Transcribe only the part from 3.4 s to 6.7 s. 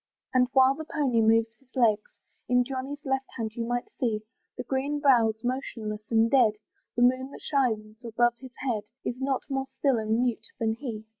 you may see, The green bough's motionless and dead;